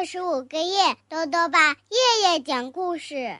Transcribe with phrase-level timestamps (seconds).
[0.00, 3.38] 二十五个月，豆豆爸夜夜讲故事，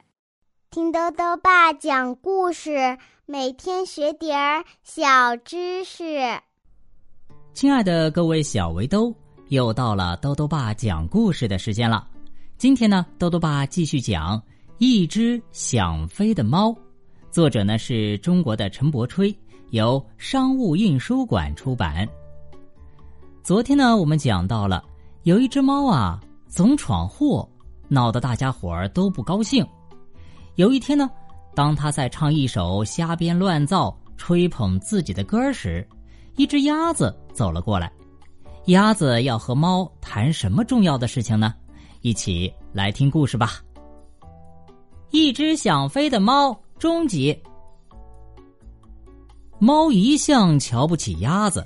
[0.69, 6.39] 听豆豆爸讲故事，每天学点儿小知识。
[7.55, 9.11] 亲爱的各位小围兜，
[9.47, 12.07] 又到了豆豆爸讲故事的时间了。
[12.59, 14.37] 今天呢，豆豆爸继续讲
[14.77, 16.69] 《一只想飞的猫》，
[17.31, 19.35] 作者呢是中国的陈伯吹，
[19.71, 22.07] 由商务印书馆出版。
[23.41, 24.83] 昨天呢，我们讲到了
[25.23, 27.49] 有一只猫啊，总闯祸，
[27.87, 29.65] 闹得大家伙儿都不高兴。
[30.55, 31.09] 有一天呢，
[31.55, 35.87] 当他在唱一首瞎编乱造、吹捧自己的歌时，
[36.35, 37.89] 一只鸭子走了过来。
[38.65, 41.53] 鸭子要和猫谈什么重要的事情呢？
[42.01, 43.61] 一起来听故事吧。
[45.11, 47.41] 一只想飞的猫终极。
[49.57, 51.65] 猫一向瞧不起鸭子。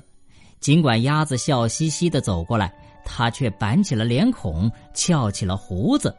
[0.60, 2.72] 尽管鸭子笑嘻嘻的走过来，
[3.06, 6.14] 他却板起了脸孔，翘起了胡子，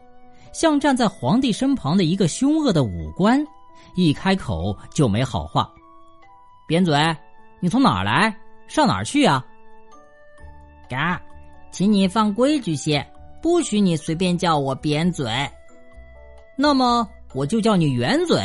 [0.53, 3.45] 像站在皇帝身旁的一个凶恶的武官，
[3.95, 5.69] 一开口就没好话。
[6.65, 6.97] 扁嘴，
[7.59, 8.35] 你从哪儿来？
[8.67, 9.45] 上哪儿去啊？
[10.89, 11.21] 嘎，
[11.69, 13.05] 请你放规矩些，
[13.41, 15.30] 不许你随便叫我扁嘴。
[16.58, 18.41] 那么我就叫你圆嘴。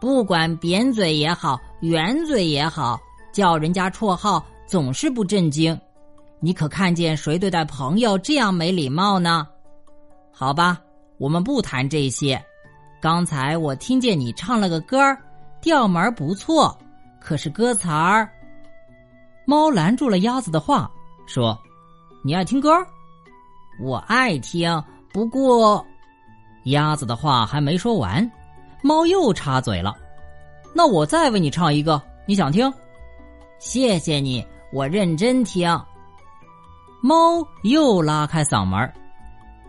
[0.00, 3.00] 不管扁嘴也好，圆嘴也好。
[3.30, 5.78] 叫人家绰号总是不正经，
[6.40, 9.46] 你可看见谁对待朋友这样没礼貌呢？
[10.32, 10.80] 好吧，
[11.18, 12.40] 我们不谈这些。
[13.00, 15.18] 刚才我听见你唱了个歌儿，
[15.60, 16.76] 调门不错，
[17.20, 18.28] 可是歌词儿……
[19.44, 20.90] 猫拦住了鸭子的话，
[21.26, 21.58] 说
[22.22, 22.70] ：“你爱听歌？
[23.80, 25.84] 我爱听，不过……”
[26.66, 28.30] 鸭子的话还没说完，
[28.82, 29.96] 猫又插嘴了
[30.74, 32.72] ：“那我再为你唱一个，你想听？”
[33.58, 35.68] 谢谢你，我认真听。
[37.00, 38.78] 猫又拉开嗓门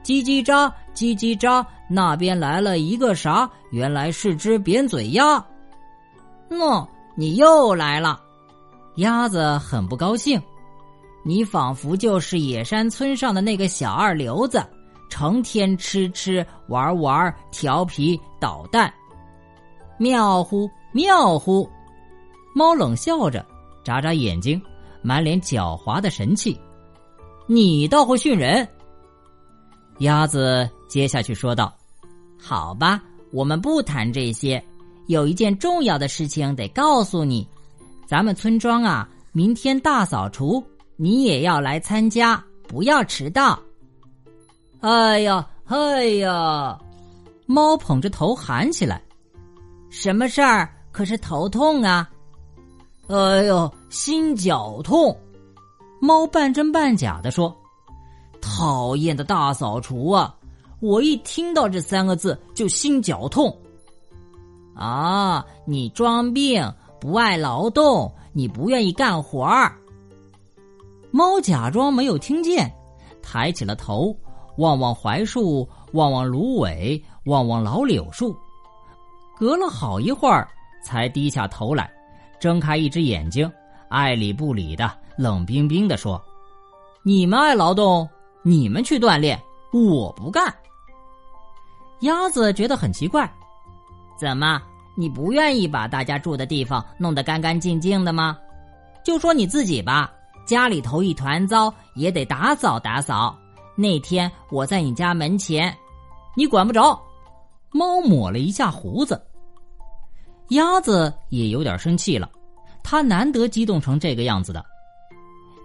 [0.03, 3.49] 叽叽喳，叽叽喳，那边来了一个啥？
[3.71, 5.43] 原来是只扁嘴鸭。
[6.49, 8.19] 喏，你又来了，
[8.95, 10.41] 鸭子很不高兴。
[11.23, 14.65] 你仿佛就是野山村上的那个小二流子，
[15.09, 18.91] 成天吃吃玩玩，调皮捣蛋。
[19.99, 21.69] 妙乎妙乎，
[22.55, 23.45] 猫冷笑着。
[23.83, 24.59] 眨眨眼睛，
[25.01, 26.59] 满脸狡猾的神气。
[27.51, 28.67] 你倒会训人。
[30.01, 31.75] 鸭子接下去说道
[32.39, 33.01] ：“好吧，
[33.31, 34.63] 我们不谈这些。
[35.07, 37.47] 有一件重要的事情得告诉你，
[38.05, 40.63] 咱们村庄啊，明天大扫除，
[40.95, 43.59] 你也要来参加，不要迟到。”
[44.81, 46.79] 哎呀，哎呀！
[47.47, 49.01] 猫捧着头喊起来
[49.89, 50.69] ：“什么事儿？
[50.91, 52.07] 可是头痛啊！”
[53.09, 55.17] 哎呦，心绞痛！
[55.99, 57.55] 猫半真半假的说
[58.41, 60.35] ：“讨厌的大扫除啊！
[60.79, 63.55] 我一听到这三个字就心绞痛。”
[64.75, 69.75] 啊，你装病，不爱劳动，你不愿意干活儿。
[71.11, 72.71] 猫假装没有听见，
[73.21, 74.15] 抬起了头，
[74.57, 78.33] 望望槐树，望望芦苇，望望老柳树，
[79.37, 80.47] 隔了好一会儿，
[80.81, 81.91] 才低下头来。
[82.39, 83.51] 睁开一只眼睛，
[83.89, 84.89] 爱理不理的，
[85.19, 86.23] 冷冰冰的说
[87.03, 88.07] ：“你们爱劳动，
[88.41, 89.37] 你们去锻炼，
[89.73, 90.55] 我不干。”
[91.99, 93.29] 鸭子觉得很奇怪
[94.17, 94.61] ：“怎么，
[94.95, 98.37] 你不愿意把大家住的地方弄得干干净净的吗？
[99.03, 100.09] 就说你自己吧，
[100.45, 103.37] 家里头一团糟，也得打扫打扫。
[103.75, 105.77] 那天我在你家门前，
[106.33, 106.97] 你管不着。”
[107.71, 109.21] 猫抹了一下胡子。
[110.51, 112.31] 鸭子也有点生气了，
[112.81, 114.65] 它难得激动成这个样子的。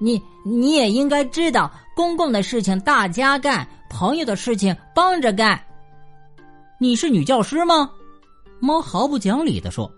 [0.05, 5.59] 你你也应该知道，公共的事情大家干，朋友的事情帮着干。
[6.79, 7.91] 你是女教师吗？
[8.61, 9.91] 猫毫不讲理的说。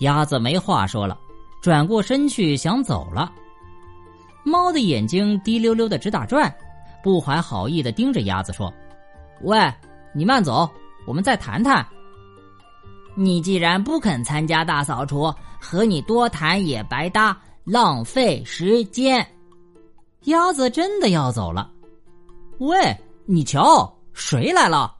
[0.00, 1.18] 鸭子没话说了，
[1.60, 3.30] 转过身去想走了。
[4.42, 6.50] 猫的眼睛滴溜溜的直打转，
[7.04, 8.72] 不怀好意的盯着鸭子说
[9.44, 9.70] ：“喂，
[10.14, 10.66] 你慢走，
[11.06, 11.86] 我们再谈谈。”
[13.14, 15.30] 你既然不肯参加大扫除，
[15.60, 19.26] 和你多谈也白搭，浪费时间。
[20.24, 21.70] 鸭子真的要走了。
[22.58, 24.96] 喂，你瞧，谁来了？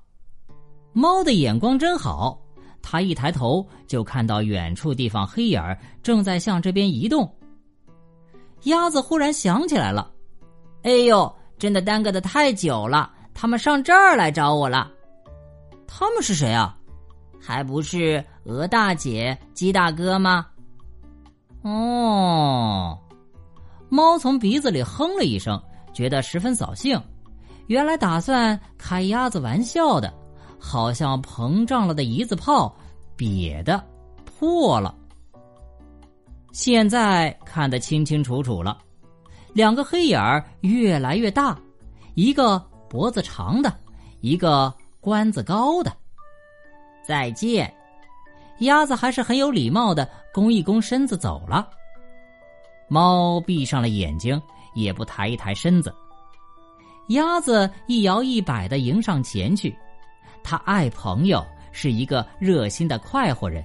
[0.93, 2.39] 猫的眼光真好，
[2.83, 7.33] 它一抬头就看到远处地方黑影儿正在向这边移动。
[8.65, 10.11] 鸭子忽然想起来了，
[10.83, 14.91] 哎呦，真的耽搁的太久了，他们上这儿来找我了。
[15.87, 16.77] 他们是谁啊？
[17.41, 20.47] 还不是鹅大姐、鸡大哥吗？
[21.63, 22.99] 哦，
[23.89, 25.63] 猫从鼻子里哼了一声，
[25.93, 27.01] 觉得十分扫兴，
[27.69, 30.13] 原来打算开鸭子玩笑的，
[30.59, 32.75] 好像膨胀了的一字炮，
[33.17, 33.83] 瘪的
[34.25, 34.95] 破了。
[36.53, 38.77] 现在看得清清楚楚了，
[39.53, 41.57] 两个黑眼儿越来越大，
[42.15, 42.59] 一个
[42.91, 43.73] 脖子长的，
[44.21, 45.93] 一个官子高的。
[47.07, 47.73] 再见，
[48.59, 51.69] 鸭子还是很有礼貌的弓一弓身子走了。
[52.89, 54.41] 猫闭上了眼睛，
[54.75, 55.95] 也不抬一抬身子。
[57.09, 59.77] 鸭子一摇一摆的迎上前去，
[60.43, 63.65] 它爱朋友，是一个热心的快活人。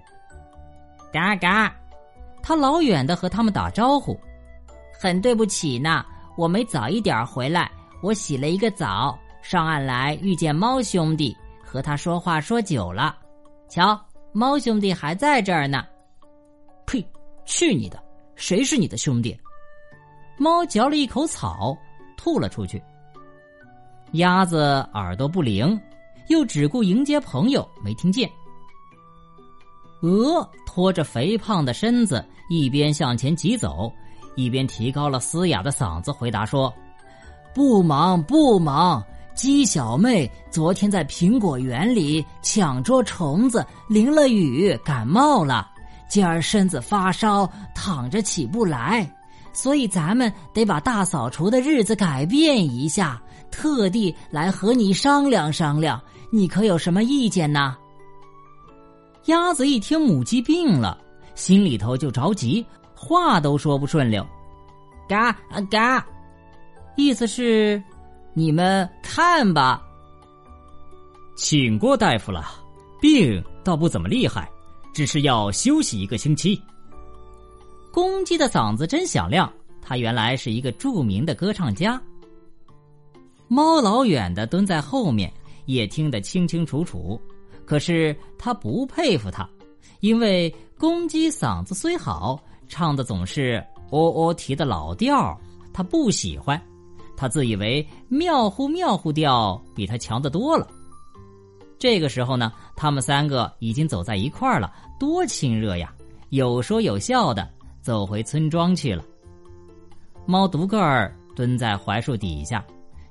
[1.13, 1.73] 嘎嘎，
[2.41, 4.19] 它老远的和他们打招呼。
[4.99, 6.05] 很对不起呢，
[6.35, 7.71] 我没早一点回来，
[8.01, 13.15] 我洗了一个澡，上岸来遇见猫兄弟，和他说话说久了。
[13.69, 13.99] 瞧，
[14.31, 15.85] 猫兄弟还在这儿呢。
[16.87, 17.05] 呸！
[17.45, 18.01] 去你的！
[18.35, 19.37] 谁是你的兄弟？
[20.37, 21.77] 猫嚼了一口草，
[22.15, 22.81] 吐了出去。
[24.13, 24.57] 鸭子
[24.93, 25.79] 耳朵不灵，
[26.29, 28.29] 又只顾迎接朋友，没听见。
[30.01, 33.91] 鹅拖着肥胖的身子，一边向前疾走，
[34.35, 36.73] 一边提高了嘶哑的嗓子回答说
[37.53, 39.03] ：“不忙不忙，
[39.35, 45.69] 鸡小妹昨天在苹果园里抢捉虫子，淋了雨，感冒了，
[46.07, 49.09] 今儿身子发烧，躺着起不来，
[49.53, 55.99] 所以咱们得把大扫除的日子改变一下。”特地来和你商量商量，
[56.31, 57.75] 你可有什么意见呢？
[59.25, 60.97] 鸭子一听母鸡病了，
[61.33, 62.63] 心里头就着急，
[62.93, 64.23] 话都说不顺溜，
[65.07, 66.05] 嘎啊嘎，
[66.97, 67.81] 意思是
[68.33, 69.81] 你们看吧，
[71.35, 72.45] 请过大夫了，
[73.01, 74.47] 病倒不怎么厉害，
[74.97, 76.59] 只是要休息一个星期。
[77.91, 79.47] 公鸡的嗓子真响亮，
[79.79, 82.01] 他原来是一个著名的歌唱家。
[83.47, 85.31] 猫老远的蹲在后面，
[85.67, 87.21] 也听得清清楚楚。
[87.63, 89.47] 可是他不佩服他，
[89.99, 95.39] 因为公鸡嗓子虽好，唱的总是喔喔啼的老调
[95.71, 96.59] 他不喜欢。
[97.15, 100.67] 他自以为妙乎妙乎调比他强得多了。
[101.79, 105.93] 这个时候呢，他们三个已经走在一块儿了，多亲热呀！
[106.29, 107.49] 有说有笑的
[107.81, 109.03] 走回村庄去了。
[110.25, 112.65] 猫独个儿蹲在槐树底下。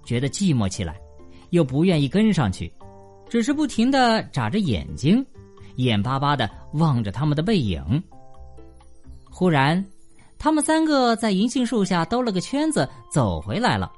[0.05, 0.97] 觉得寂寞起来，
[1.51, 2.73] 又不愿意跟上去，
[3.29, 5.27] 只是不停的眨着眼睛，
[5.79, 8.01] 眼巴巴的望着他们的背影。
[9.29, 9.85] 忽然，
[10.39, 13.91] 他们三个在银杏树下兜了个圈子，走回来了。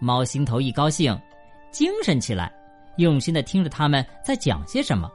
[0.00, 1.20] 猫心头一高兴，
[1.72, 2.52] 精神起来，
[2.98, 5.10] 用心的听着他们在讲些什么。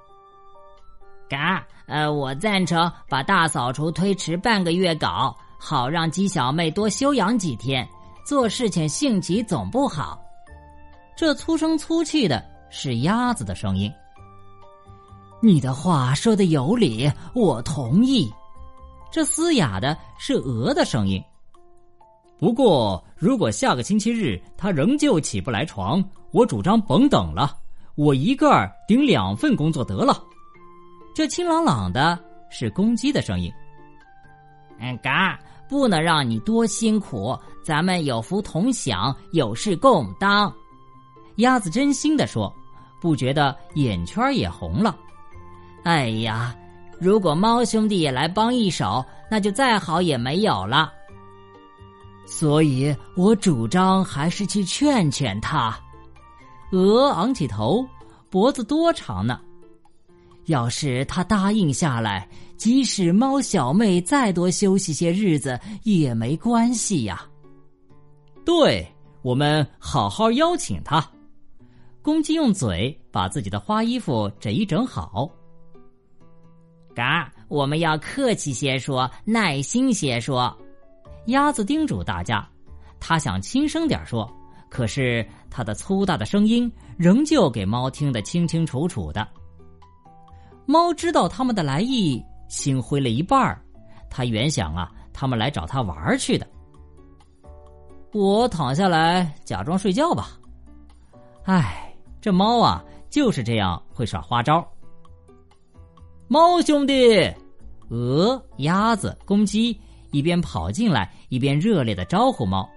[1.33, 7.87] 嘎，呃，我赞成把大扫除推迟半个月搞，好让鸡小妹多休养几天。
[8.23, 10.21] 做事情性急总不好，
[11.17, 13.91] 这粗声粗气的是鸭子的声音。
[15.41, 18.31] 你的话说的有理，我同意。
[19.11, 21.21] 这嘶哑的是鹅的声音。
[22.39, 27.57] 不过，如果下个星期日他仍旧起不来床，我主张甭等了，
[27.95, 30.23] 我一个儿顶两份工作得了。
[31.13, 32.17] 这清朗朗的
[32.49, 33.51] 是公鸡的声音。
[34.79, 35.39] 嗯，嘎。
[35.69, 40.53] 不能让你多辛苦，咱们有福同享，有事共当。
[41.37, 42.53] 鸭子真心的说，
[43.01, 44.95] 不觉得眼圈也红了。
[45.83, 46.55] 哎呀，
[46.99, 50.93] 如果猫兄弟也来帮一手，那就再好也没有了。
[52.23, 55.75] 所以我主张还是去劝劝他。
[56.71, 57.83] 鹅昂起头，
[58.29, 59.39] 脖子多长呢？
[60.45, 67.25] 要是他答应下来，即使猫小妹再多休息些日子也没关系呀。
[68.45, 68.85] 对，
[69.21, 71.05] 我们好好邀请他。
[72.01, 75.29] 公鸡用嘴把自己的花衣服整一整好。
[76.93, 80.55] 嘎，我们要客气些说，耐心些说。
[81.27, 82.45] 鸭子叮嘱大家，
[82.99, 84.29] 他想轻声点说，
[84.69, 89.25] 可是他的粗大的声音仍旧给猫听得清清楚楚的。
[90.65, 93.61] 猫知道他们的来意，心灰了一半儿。
[94.09, 96.47] 他原想啊，他们来找他玩去的。
[98.13, 100.39] 我躺下来假装睡觉吧。
[101.45, 104.65] 唉，这猫啊，就是这样会耍花招。
[106.27, 107.33] 猫兄弟，
[107.89, 109.77] 鹅、鸭子、公鸡
[110.11, 112.69] 一边跑进来，一边热烈的招呼猫。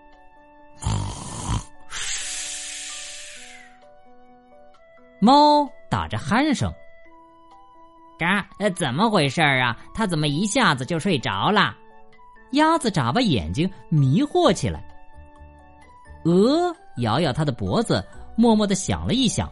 [5.21, 6.73] 猫打着鼾声。
[8.19, 9.77] 嘎，呃，怎么回事啊？
[9.95, 11.75] 他怎么一下子就睡着了？
[12.53, 14.83] 鸭子眨巴眼睛，迷惑起来。
[16.25, 18.03] 鹅摇摇它的脖子，
[18.37, 19.51] 默默的想了一想，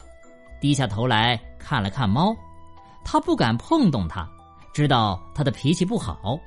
[0.59, 2.35] 低下头来看了看猫。
[3.03, 4.27] 它不敢碰动它，
[4.73, 6.39] 知道它的脾气不好。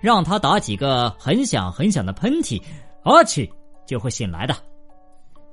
[0.00, 2.62] 让它打几个很响很响的喷嚏，
[3.02, 3.52] 阿去
[3.86, 4.54] 就会醒来的。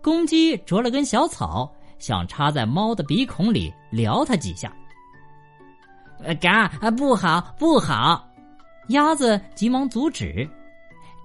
[0.02, 4.72] 公鸡啄了根小草，想插在猫的鼻孔里撩它几下。
[6.42, 8.26] 嘎，不好不好！
[8.90, 10.50] 鸭子急忙阻止。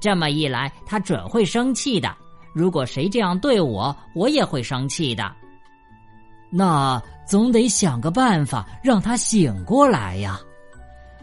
[0.01, 2.15] 这么一来，它准会生气的。
[2.53, 5.35] 如果谁这样对我，我也会生气的。
[6.51, 10.39] 那总得想个办法让他醒过来呀！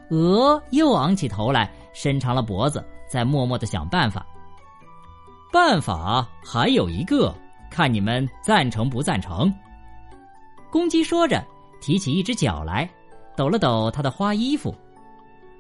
[0.09, 4.25] 鹅又昂起头来，伸长了脖子，在默默的想办法。
[5.53, 7.33] 办法还有一个，
[7.69, 9.53] 看你们赞成不赞成？
[10.69, 11.41] 公鸡说着，
[11.79, 12.89] 提起一只脚来，
[13.35, 14.75] 抖了抖他的花衣服。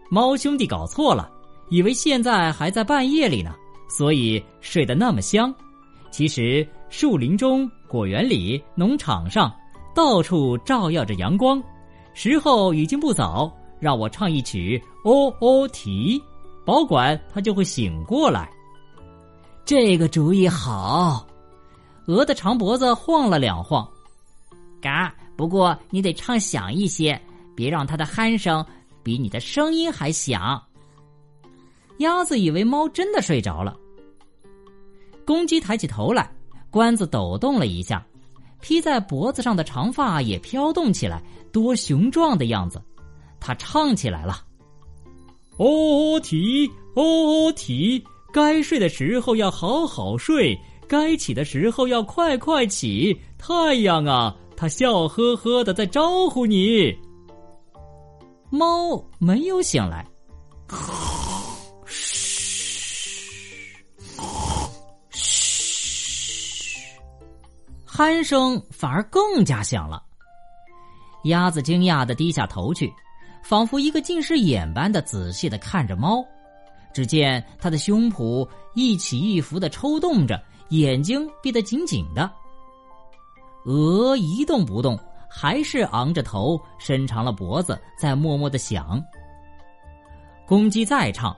[0.09, 1.31] 猫兄弟搞错了，
[1.69, 3.55] 以为现在还在半夜里呢，
[3.89, 5.53] 所以睡得那么香。
[6.11, 9.53] 其实树林中、果园里、农场上。
[9.93, 11.61] 到处照耀着阳光，
[12.13, 16.17] 时候已经不早，让我唱一曲《哦哦啼》，
[16.63, 18.49] 保管他就会醒过来。
[19.65, 21.27] 这个主意好。
[22.05, 23.85] 鹅的长脖子晃了两晃，
[24.81, 25.13] 嘎。
[25.35, 27.21] 不过你得唱响一些，
[27.61, 28.65] 别让它的鼾声
[29.03, 30.59] 比你的声音还响。
[31.99, 33.77] 鸭子以为猫真的睡着了。
[35.23, 36.27] 公鸡抬起头来，
[36.71, 38.03] 冠子抖动了一下。
[38.61, 42.81] 披在脖子上的长发也飘动起来，多雄壮的样子！
[43.39, 44.43] 它唱起来了
[45.57, 48.03] ：“哦啼哦啼，
[48.33, 53.15] 该睡的时候要好好睡，该起的时候要快快起。
[53.37, 56.97] 太阳啊，它笑呵呵的在招呼你。”
[58.53, 60.05] 猫没有醒来。
[67.87, 70.03] 鼾声反而更加响了。
[71.23, 72.91] 鸭子惊讶的低下头去，
[73.41, 76.21] 仿佛一个近视眼般的仔细的看着猫。
[76.93, 82.29] 只见它的胸脯一起一伏的抽动着，眼睛闭得紧紧的。
[83.63, 84.99] 鹅一动不动，
[85.33, 89.01] 还是昂着头，伸长了脖子，在默默的想。
[90.45, 91.33] 公鸡再唱：“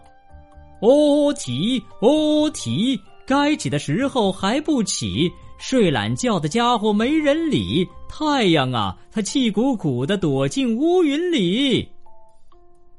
[0.82, 11.90] 哦啼哦啼，该起的时候还不起。”睡懒觉的家伙没人理，太阳啊，它气鼓鼓的躲进乌云里。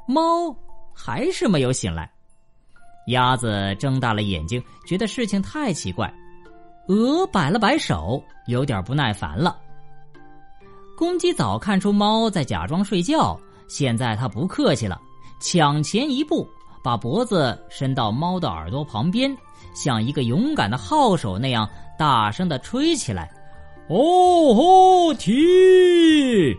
[0.06, 0.56] 猫
[0.94, 2.10] 还是没有醒来，
[3.08, 6.10] 鸭子睁大了眼睛，觉得事情太奇怪。
[6.88, 9.58] 鹅摆了摆手，有点不耐烦了。
[10.96, 15.00] 公鸡早看出猫在假装睡觉，现在它不客气了，
[15.40, 16.48] 抢前一步，
[16.82, 19.36] 把脖子伸到猫的耳朵旁边，
[19.74, 21.68] 像一个勇敢的号手那样。
[21.96, 23.32] 大声的吹起来，
[23.88, 26.56] 哦吼啼！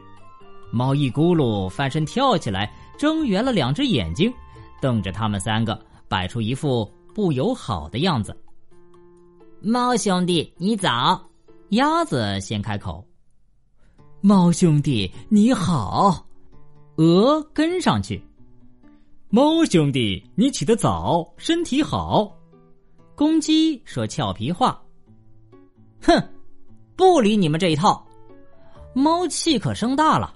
[0.72, 4.34] 猫一咕噜翻身跳起来，睁圆了两只眼睛，
[4.82, 5.78] 瞪着他们三个，
[6.08, 8.34] 摆出一副不友好的样子。
[9.62, 11.22] 猫兄弟，你早！
[11.72, 13.06] 鸭子先开口。
[14.28, 16.26] 猫兄弟你好，
[16.96, 18.20] 鹅跟上去。
[19.30, 22.36] 猫兄弟，你起得早，身体好。
[23.14, 24.82] 公鸡说俏皮话。
[26.02, 26.20] 哼，
[26.96, 28.04] 不理你们这一套。
[28.96, 30.34] 猫气可生大了。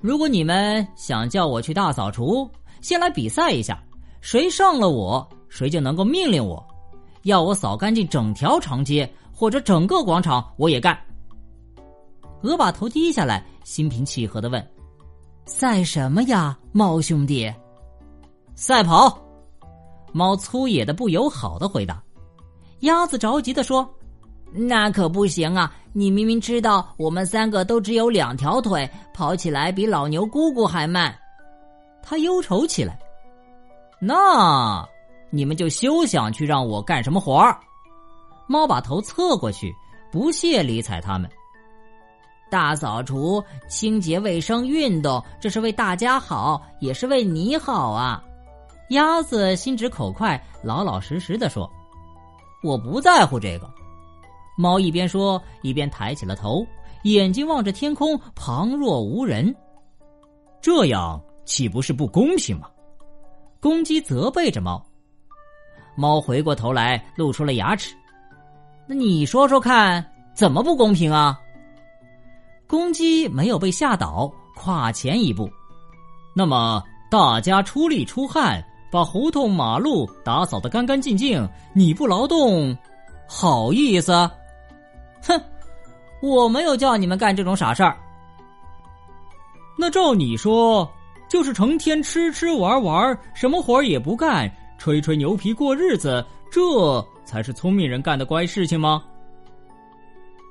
[0.00, 2.50] 如果你们想叫我去大扫除，
[2.80, 3.78] 先来比赛一下，
[4.22, 6.66] 谁上了我，谁就能够命令我，
[7.24, 10.98] 要我扫干净整条长街或者整个广场，我也干。
[12.46, 14.64] 鹅把头低下来，心平气和的问
[15.44, 17.52] ：“赛什么呀，猫兄弟？”
[18.54, 19.18] 赛跑。
[20.12, 22.02] 猫粗野的、不友好的回答。
[22.80, 23.88] 鸭子着急的说。
[24.52, 25.74] 那可不行啊！
[25.92, 31.14] 你明明知道我们三个都只有两条腿，跑起来比老牛姑姑还慢。
[32.00, 32.96] 他忧愁起来。
[34.00, 34.86] 那
[35.30, 37.58] 你们就休想去让我干什么活儿。
[38.46, 39.74] 猫把头侧过去，
[40.12, 41.28] 不屑理睬他们。
[42.50, 48.22] 大扫除、清洁卫生、运动，这是为大家好，也是为你好啊！
[48.90, 51.68] 鸭子心直口快，老老实实的说
[52.62, 53.68] ：“我不在乎这个。”
[54.56, 56.64] 猫一边说，一边抬起了头，
[57.02, 59.54] 眼睛望着天空，旁若无人。
[60.60, 62.70] 这样岂不是不公平吗？
[63.60, 64.80] 公鸡责备着猫。
[65.96, 67.94] 猫回过头来，露出了牙齿。
[68.86, 71.40] 那你说说看，怎么不公平啊？
[72.66, 75.48] 公鸡没有被吓倒，跨前一步。
[76.34, 82.76] 那么大家出力出汗，把胡同马路打扫得干干净净，你不劳动？
[83.28, 84.12] 好意思？
[85.22, 85.40] 哼，
[86.20, 87.96] 我没有叫你们干这种傻事儿。
[89.78, 90.90] 那照你说，
[91.28, 96.60] 就是成天吃吃玩玩，什么活儿也不干，吹吹牛皮过日子，这
[97.24, 99.02] 才是聪明人干的乖事情吗？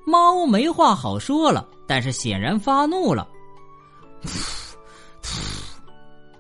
[0.06, 3.28] 猫没话好说了，但是显然发怒了。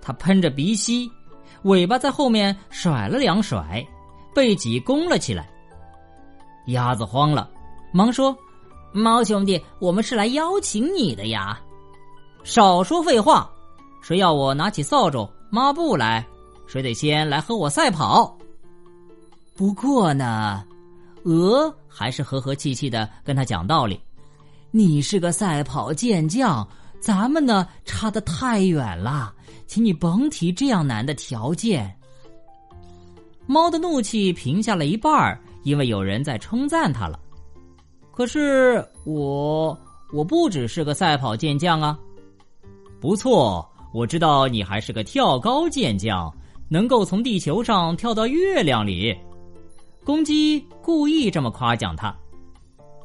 [0.02, 1.12] 它喷着鼻息，
[1.64, 3.86] 尾巴在后面甩了两甩，
[4.34, 5.50] 背脊弓了起来。
[6.68, 7.50] 鸭子慌了，
[7.92, 8.36] 忙说
[8.94, 11.60] ：“猫兄弟，我们是来邀请你的呀。”
[12.44, 13.50] 少说废话！
[14.02, 16.24] 谁要我拿起扫帚、抹布来，
[16.68, 18.38] 谁得先来和我赛跑。
[19.56, 20.64] 不过呢，
[21.25, 24.00] 鹅还是和和气气的跟他讲道理
[24.70, 26.67] ：“你是个赛跑健将，
[27.00, 29.34] 咱们呢差得太远了，
[29.65, 31.91] 请你甭提这样难的条件。”
[33.48, 37.20] 猫的怒气平下了一半，因为有人在称赞他了。
[38.12, 39.77] 可是我
[40.13, 41.98] 我不只是个赛跑健将啊！
[43.01, 46.32] 不错，我知道你还是个跳高健将，
[46.70, 49.15] 能够从地球上跳到月亮里。
[50.06, 52.16] 公鸡故意这么夸奖他。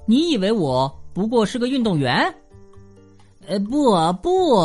[0.07, 2.33] 你以为我不过是个运动员？
[3.49, 4.61] 呃，不不。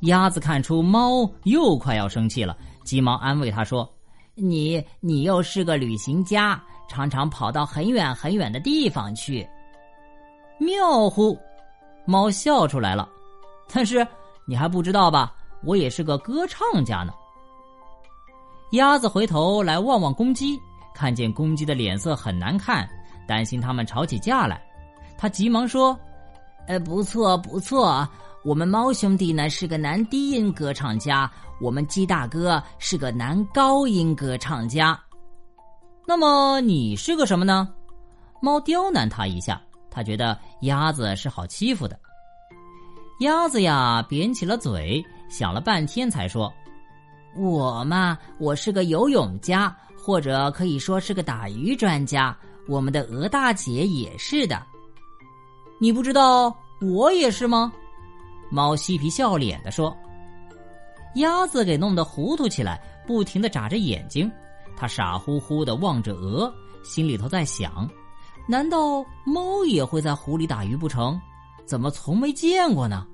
[0.00, 3.88] 鸭子看出猫又快要生气了，急忙安慰他说
[4.34, 9.48] ：“你你又是个旅行家，常常跑到很远很远的地方去。”
[10.58, 11.38] 妙乎！
[12.04, 13.08] 猫笑出来了，
[13.72, 14.06] 但是。
[14.46, 15.34] 你还不知道吧？
[15.62, 17.14] 我也是个歌唱家呢。
[18.72, 20.60] 鸭子回头来望望公鸡，
[20.94, 22.88] 看见公鸡的脸色很难看，
[23.26, 24.62] 担心他们吵起架来，
[25.18, 25.98] 他急忙说
[26.68, 28.08] ：“呃，不错不错，
[28.44, 34.98] 我们猫兄弟呢是个男低音歌唱家，我们鸡大哥是个男高音歌唱家。
[36.06, 37.68] 那么你是个什么呢？”
[38.40, 41.98] 猫刁难他一下，他觉得鸭子是好欺负的。
[43.20, 46.52] 鸭子呀，扁起了嘴，想了半天才说
[47.36, 52.36] ：“我嘛，我是个游泳家，或者可以说是个打鱼专家。
[52.68, 54.62] 我们的鹅大姐也是的。
[55.78, 57.72] 你不知道我也是吗？”
[58.52, 59.96] 猫嬉皮笑脸的说。
[61.14, 64.30] 鸭子给弄得糊涂起来，不停的眨着眼睛，
[64.76, 67.88] 他傻乎乎的望着鹅，心里头在想：
[68.46, 71.18] 难道猫也会在湖里打鱼不成？
[71.64, 73.06] 怎么从没见过呢？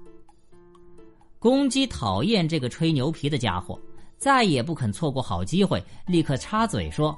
[1.39, 3.79] 公鸡讨厌这个吹牛皮的家伙，
[4.21, 7.17] 再也不肯错过好机会，立刻插嘴说：“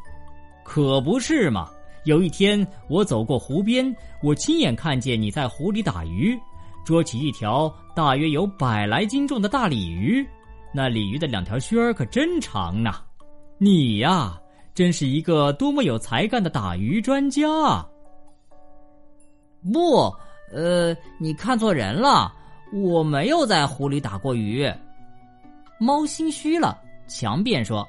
[0.63, 1.69] 可不是嘛！
[2.05, 6.39] 有一天我走过湖边，我亲眼看见你在湖里打鱼，
[6.85, 10.25] 捉起一条大约有百来斤重的大鲤鱼，
[10.73, 13.01] 那鲤鱼的两条须儿可真长呐！
[13.59, 14.41] 你呀，
[14.73, 17.85] 真是一个多么有才干的打鱼专家啊！”
[19.73, 20.15] 不。
[20.55, 22.31] 呃，你看错人了，
[22.75, 24.71] 我没有在湖里打过鱼。
[25.79, 26.79] 猫心虚了，
[27.13, 27.87] 强辩说：“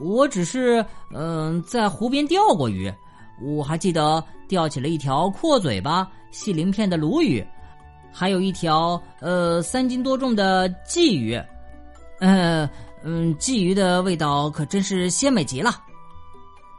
[0.00, 2.92] 我只是嗯，在湖边钓过鱼，
[3.40, 7.44] 我还记得钓起了一条阔嘴巴、细鳞片的鲈鱼，
[8.12, 11.40] 还有一条呃三斤多重的鲫鱼。
[12.20, 12.68] 呃
[13.02, 15.82] 嗯，鲫鱼的味道可真是鲜美极了。”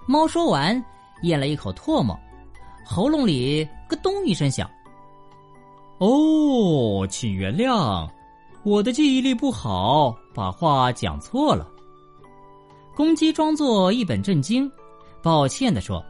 [0.08, 0.84] 猫说完，
[1.22, 2.18] 咽了一口唾沫，
[2.86, 4.70] 喉咙里咯咚一声响。
[5.98, 8.08] 哦，请原谅，
[8.64, 11.68] 我的记忆力不好，把话讲错了。
[12.96, 14.72] 公鸡装作一本正经，
[15.22, 16.04] 抱歉的说：“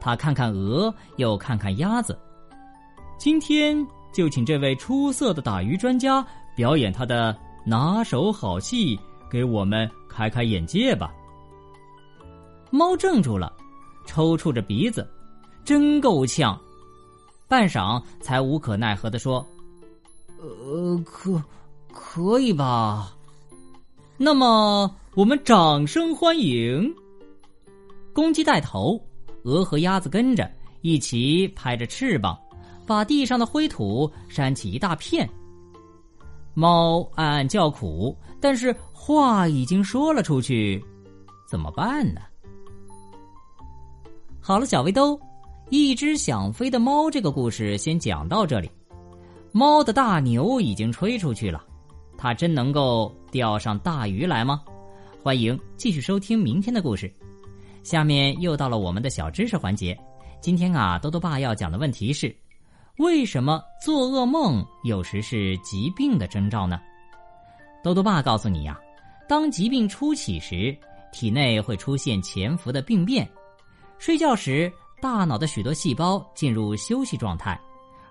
[0.00, 2.16] 他看看鹅，又看看鸭子。
[3.18, 11.12] 今天就请这位出色的打鱼专家表演他的拿手好戏，给我们开开眼界吧。”
[12.70, 13.52] 猫怔住了，
[14.06, 15.04] 抽搐着鼻子，
[15.64, 16.56] 真够呛。
[17.48, 19.44] 半晌，才无可奈何的说
[20.38, 21.42] ：“呃，可
[21.92, 23.12] 可以吧？
[24.16, 26.90] 那么我们掌声欢迎。”
[28.14, 28.98] 公鸡带头，
[29.44, 32.38] 鹅和鸭子跟着，一起拍着翅膀，
[32.86, 35.28] 把地上的灰土扇起一大片。
[36.54, 40.82] 猫暗暗叫苦，但是话已经说了出去，
[41.46, 42.22] 怎么办呢？
[44.40, 45.20] 好了，小围兜。
[45.68, 48.70] 一只想飞的猫，这个故事先讲到这里。
[49.52, 51.62] 猫的大牛已经吹出去了，
[52.16, 54.62] 它真能够钓上大鱼来吗？
[55.22, 57.12] 欢迎继续收听明天的故事。
[57.82, 59.94] 下面又到了我们的小知识环节。
[60.40, 62.34] 今天啊，多多爸要讲的问题是：
[62.96, 66.80] 为什么做噩梦有时是疾病的征兆呢？
[67.84, 68.80] 多多爸告诉你呀，
[69.28, 70.74] 当疾病初起时，
[71.12, 73.28] 体内会出现潜伏的病变，
[73.98, 74.72] 睡觉时。
[75.02, 77.58] 大脑的许多细胞进入休息状态，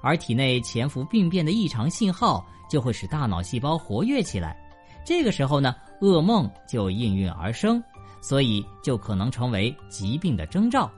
[0.01, 4.59] 而体内潜伏病变的异常信号就会使大脑细胞活跃起来。
[5.05, 7.83] 这个时候呢，噩梦就应运而生，
[8.21, 10.89] 所以就可能成为疾病的征兆。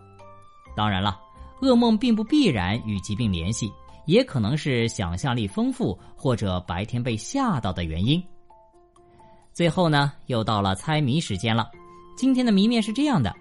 [0.75, 1.19] 当然了，
[1.61, 3.71] 噩梦并不必然与疾病联系，
[4.05, 8.21] 也可能是想象力丰富或者白天被吓到的原因。
[9.53, 11.69] 最后呢，又到了猜谜时间了。
[12.17, 13.33] 今天的谜面是这样的：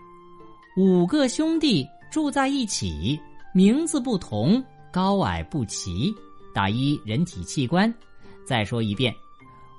[0.76, 3.20] 五个兄弟住在一起，
[3.54, 6.14] 名字不同，高矮不齐，
[6.54, 7.92] 打一人体器官。
[8.44, 9.14] 再说一遍，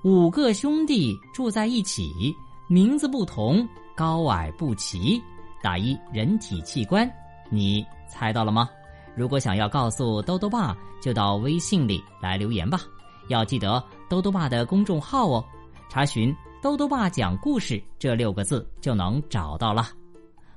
[0.03, 2.35] 五个兄弟住在一起，
[2.67, 5.21] 名字不同，高矮不齐，
[5.61, 7.07] 打一人体器官。
[7.51, 8.67] 你猜到了吗？
[9.15, 12.79] 如果想要告诉兜兜爸，就到微信里来留言吧。
[13.27, 15.45] 要记得兜兜爸的公众号哦。
[15.87, 19.89] 查询“兜兜爸讲故事”这六个字就能找到了。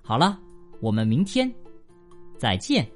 [0.00, 0.38] 好了，
[0.80, 1.52] 我们明天
[2.38, 2.88] 再见。